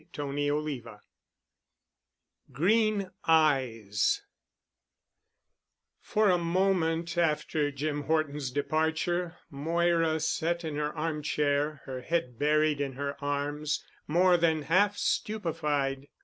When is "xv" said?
0.79-0.85